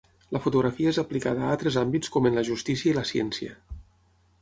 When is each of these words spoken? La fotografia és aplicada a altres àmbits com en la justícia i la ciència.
La 0.35 0.39
fotografia 0.45 0.93
és 0.93 0.99
aplicada 1.01 1.45
a 1.45 1.51
altres 1.57 1.79
àmbits 1.83 2.13
com 2.17 2.31
en 2.31 2.41
la 2.41 2.47
justícia 2.51 2.93
i 2.93 2.99
la 3.01 3.09
ciència. 3.15 3.57